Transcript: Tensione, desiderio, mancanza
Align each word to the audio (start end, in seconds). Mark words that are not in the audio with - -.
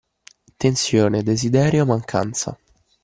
Tensione, 0.57 1.21
desiderio, 1.21 1.85
mancanza 1.85 2.57